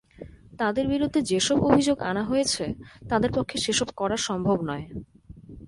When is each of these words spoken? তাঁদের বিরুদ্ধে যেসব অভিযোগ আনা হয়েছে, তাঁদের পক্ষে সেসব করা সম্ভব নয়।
তাঁদের 0.59 0.85
বিরুদ্ধে 0.87 1.19
যেসব 1.21 1.57
অভিযোগ 1.63 1.97
আনা 2.01 2.23
হয়েছে, 2.23 2.63
তাঁদের 3.09 3.31
পক্ষে 3.33 3.57
সেসব 3.57 3.87
করা 3.95 4.17
সম্ভব 4.27 4.57
নয়। 4.61 4.85